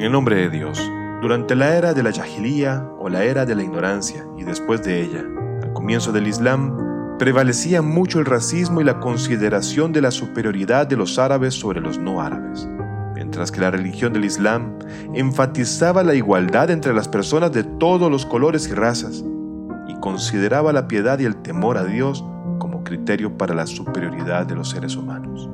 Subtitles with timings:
[0.00, 3.54] En el nombre de Dios, durante la era de la Yahilía o la era de
[3.54, 5.22] la ignorancia y después de ella,
[5.62, 10.96] al comienzo del Islam, prevalecía mucho el racismo y la consideración de la superioridad de
[10.96, 12.66] los árabes sobre los no árabes,
[13.14, 14.78] mientras que la religión del Islam
[15.12, 19.22] enfatizaba la igualdad entre las personas de todos los colores y razas,
[19.86, 22.24] y consideraba la piedad y el temor a Dios
[22.58, 25.50] como criterio para la superioridad de los seres humanos.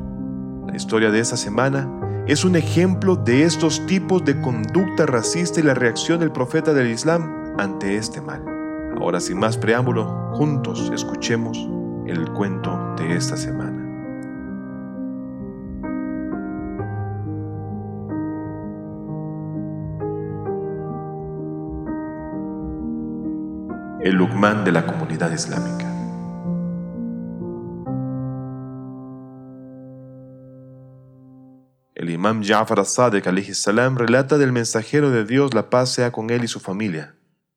[0.68, 1.90] La historia de esta semana
[2.26, 6.90] es un ejemplo de estos tipos de conducta racista y la reacción del profeta del
[6.90, 8.42] Islam ante este mal.
[8.98, 11.56] Ahora sin más preámbulo, juntos escuchemos
[12.06, 13.84] el cuento de esta semana.
[24.02, 25.95] El Lukman de la comunidad islámica.
[32.06, 36.44] El imam Ja'far as-Sadiq salam relata del mensajero de Dios, la paz sea con él
[36.44, 37.16] y su familia,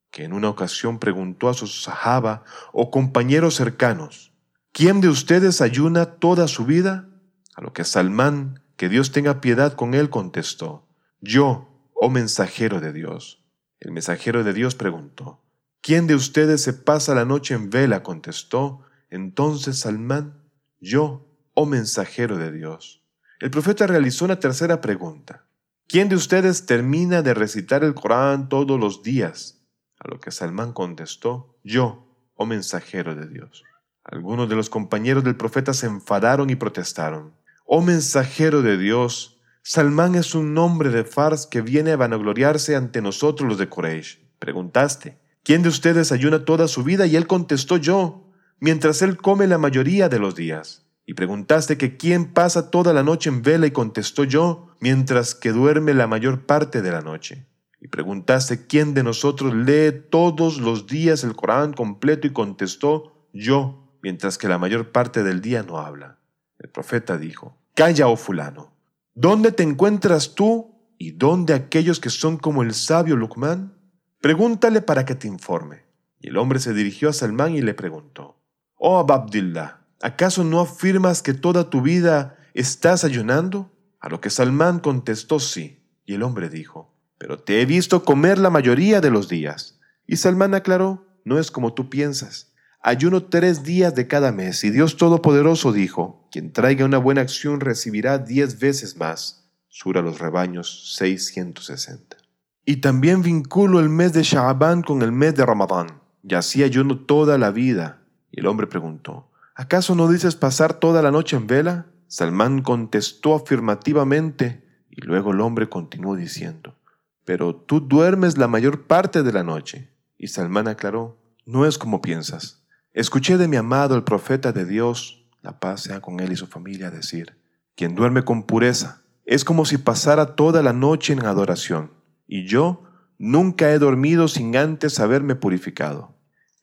[0.09, 4.33] que en una ocasión preguntó a sus sahaba o compañeros cercanos,
[4.71, 7.09] ¿quién de ustedes ayuna toda su vida?
[7.55, 10.87] A lo que Salmán, que Dios tenga piedad con él, contestó,
[11.21, 13.45] yo, oh mensajero de Dios.
[13.79, 15.43] El mensajero de Dios preguntó,
[15.79, 18.01] ¿quién de ustedes se pasa la noche en vela?
[18.01, 20.41] contestó entonces Salmán,
[20.79, 22.98] yo, oh mensajero de Dios.
[23.39, 25.45] El profeta realizó una tercera pregunta.
[25.87, 29.65] ¿Quién de ustedes termina de recitar el Corán todos los días?
[29.97, 33.63] A lo que Salmán contestó, yo, oh mensajero de Dios.
[34.03, 37.33] Algunos de los compañeros del profeta se enfadaron y protestaron.
[37.65, 43.01] Oh mensajero de Dios, Salmán es un nombre de Fars que viene a vanagloriarse ante
[43.01, 44.19] nosotros los de Quraysh.
[44.37, 47.05] Preguntaste, ¿quién de ustedes ayuna toda su vida?
[47.05, 50.88] Y él contestó yo, mientras él come la mayoría de los días.
[51.09, 55.51] Y preguntaste que quién pasa toda la noche en vela y contestó yo, mientras que
[55.51, 57.47] duerme la mayor parte de la noche.
[57.81, 63.91] Y preguntaste quién de nosotros lee todos los días el Corán completo y contestó yo,
[64.03, 66.19] mientras que la mayor parte del día no habla.
[66.59, 68.75] El profeta dijo, Calla, oh fulano,
[69.15, 73.73] ¿dónde te encuentras tú y dónde aquellos que son como el sabio Lukman?
[74.21, 75.85] Pregúntale para que te informe.
[76.19, 78.43] Y el hombre se dirigió a Salmán y le preguntó,
[78.75, 83.71] Oh Abdillah, ¿acaso no afirmas que toda tu vida estás ayunando?
[83.99, 88.37] A lo que Salmán contestó sí, y el hombre dijo, pero te he visto comer
[88.37, 89.79] la mayoría de los días.
[90.07, 92.53] Y Salmán aclaró, no es como tú piensas.
[92.81, 97.59] Ayuno tres días de cada mes, y Dios Todopoderoso dijo, quien traiga una buena acción
[97.59, 99.51] recibirá diez veces más.
[99.67, 102.17] Sura los rebaños 660.
[102.65, 106.99] Y también vinculo el mes de Sha'ban con el mes de Ramadán, y así ayuno
[106.99, 108.01] toda la vida.
[108.31, 111.87] Y el hombre preguntó, ¿Acaso no dices pasar toda la noche en vela?
[112.07, 116.77] Salmán contestó afirmativamente y luego el hombre continuó diciendo,
[117.25, 119.89] Pero tú duermes la mayor parte de la noche.
[120.17, 122.63] Y Salmán aclaró, No es como piensas.
[122.93, 126.47] Escuché de mi amado el profeta de Dios, la paz sea con él y su
[126.47, 127.35] familia, decir,
[127.75, 131.91] Quien duerme con pureza es como si pasara toda la noche en adoración,
[132.29, 132.85] y yo
[133.17, 136.15] nunca he dormido sin antes haberme purificado.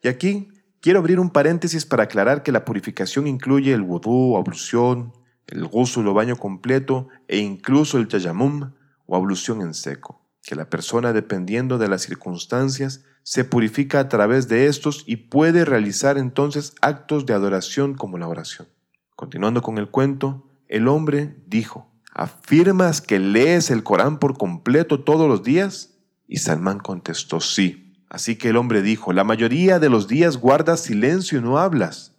[0.03, 0.49] Y aquí
[0.87, 5.13] Quiero abrir un paréntesis para aclarar que la purificación incluye el wudú, ablución,
[5.49, 8.71] el ghusl o baño completo e incluso el tayamum
[9.05, 14.47] o ablución en seco, que la persona dependiendo de las circunstancias se purifica a través
[14.47, 18.69] de estos y puede realizar entonces actos de adoración como la oración.
[19.17, 25.29] Continuando con el cuento, el hombre dijo, ¿afirmas que lees el Corán por completo todos
[25.29, 25.99] los días?
[26.29, 27.86] Y Salmán contestó, sí.
[28.17, 32.17] Así que el hombre dijo, la mayoría de los días guardas silencio y no hablas.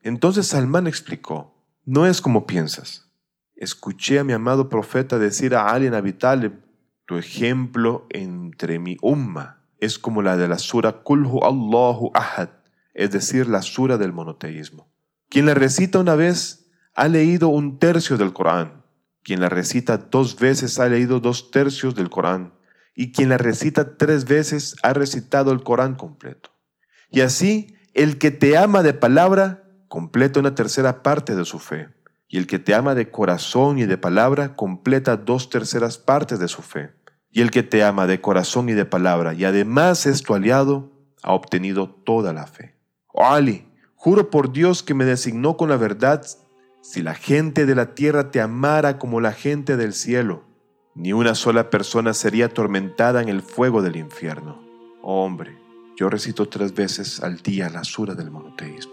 [0.00, 3.10] Entonces Salmán explicó, no es como piensas.
[3.56, 6.64] Escuché a mi amado profeta decir a Ali Abitaleb,
[7.06, 12.50] tu ejemplo entre mi umma es como la de la sura Kulhu Allahu Ahad,
[12.94, 14.94] es decir, la sura del monoteísmo.
[15.28, 18.84] Quien la recita una vez ha leído un tercio del Corán.
[19.24, 22.52] Quien la recita dos veces ha leído dos tercios del Corán
[22.94, 26.50] y quien la recita tres veces ha recitado el Corán completo.
[27.10, 31.88] Y así, el que te ama de palabra completa una tercera parte de su fe,
[32.28, 36.48] y el que te ama de corazón y de palabra completa dos terceras partes de
[36.48, 36.92] su fe,
[37.30, 40.90] y el que te ama de corazón y de palabra, y además es tu aliado,
[41.22, 42.74] ha obtenido toda la fe.
[43.08, 46.24] Oh Ali, juro por Dios que me designó con la verdad,
[46.80, 50.44] si la gente de la tierra te amara como la gente del cielo,
[50.94, 54.60] ni una sola persona sería atormentada en el fuego del infierno.
[55.00, 55.58] Oh, hombre,
[55.96, 58.92] yo recito tres veces al día la sura del monoteísmo.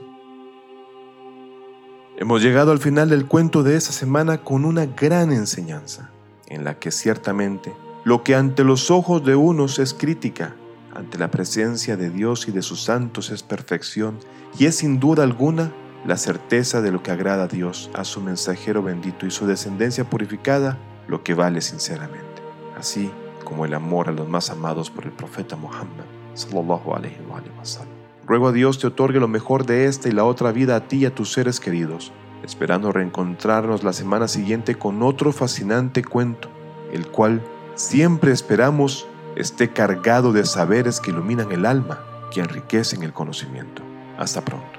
[2.18, 6.12] Hemos llegado al final del cuento de esta semana con una gran enseñanza,
[6.48, 7.74] en la que ciertamente
[8.06, 10.56] Lo que ante los ojos de unos es crítica,
[10.96, 14.18] ante la presencia de Dios y de sus santos es perfección
[14.58, 15.74] y es sin duda alguna
[16.06, 20.10] la certeza de lo que agrada a Dios, a su mensajero bendito y su descendencia
[20.10, 20.78] purificada,
[21.10, 22.42] lo que vale sinceramente,
[22.78, 23.12] así
[23.44, 26.06] como el amor a los más amados por el profeta Muhammad.
[26.36, 27.18] Sallallahu alaihi
[27.58, 27.90] wasallam.
[28.26, 30.98] Ruego a Dios te otorgue lo mejor de esta y la otra vida a ti
[30.98, 32.14] y a tus seres queridos,
[32.44, 36.48] esperando reencontrarnos la semana siguiente con otro fascinante cuento,
[36.94, 37.42] el cual
[37.74, 43.82] siempre esperamos esté cargado de saberes que iluminan el alma, que enriquecen el conocimiento.
[44.18, 44.79] Hasta pronto.